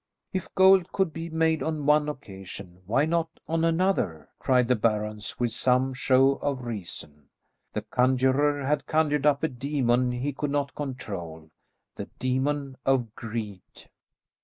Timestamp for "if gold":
0.33-0.91